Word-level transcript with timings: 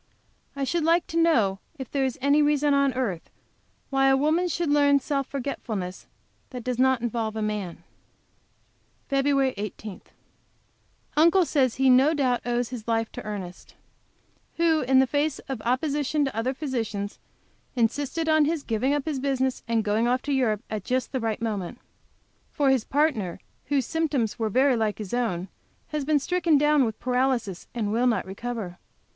I 0.55 0.63
should 0.63 0.83
like 0.83 1.05
to 1.13 1.17
know 1.21 1.59
if 1.77 1.91
there 1.91 2.03
is 2.03 2.17
any 2.23 2.41
reason 2.41 2.73
on 2.73 2.91
earth 2.95 3.29
why 3.91 4.07
a 4.07 4.17
woman 4.17 4.47
should 4.47 4.71
learn 4.71 4.97
self 4.99 5.27
forgetfulness 5.27 6.07
that 6.49 6.63
does 6.63 6.79
not 6.79 7.03
apply 7.03 7.29
to 7.29 7.37
a 7.37 7.41
man? 7.43 7.83
FEB. 9.09 9.53
18. 9.55 10.01
Uncle 11.15 11.45
says 11.45 11.75
he 11.75 11.83
has 11.89 11.95
no 11.95 12.15
doubt 12.15 12.41
he 12.43 12.49
owes 12.49 12.69
his 12.69 12.87
life 12.87 13.11
to 13.11 13.23
Ernest, 13.23 13.75
who, 14.57 14.81
in 14.81 14.97
the 14.97 15.05
face 15.05 15.37
of 15.47 15.61
opposition 15.61 16.25
to 16.25 16.35
other 16.35 16.55
physicians, 16.55 17.19
insisted 17.75 18.27
on 18.27 18.45
his 18.45 18.63
giving 18.63 18.95
up 18.95 19.05
his 19.05 19.19
business 19.19 19.61
and 19.67 19.83
going 19.83 20.07
off 20.07 20.23
to 20.23 20.33
Europe 20.33 20.63
at 20.67 20.83
just 20.83 21.11
the 21.11 21.19
right 21.19 21.43
moment. 21.43 21.77
For 22.51 22.71
his 22.71 22.85
partner, 22.85 23.39
whose 23.65 23.85
symptoms 23.85 24.39
were 24.39 24.49
very 24.49 24.75
like 24.75 24.97
his 24.97 25.13
own, 25.13 25.47
has 25.89 26.03
been 26.05 26.17
stricken 26.17 26.57
down 26.57 26.85
with 26.85 26.99
paralysis, 26.99 27.67
and 27.75 27.91
will 27.91 28.07
not 28.07 28.25
recover. 28.25 28.79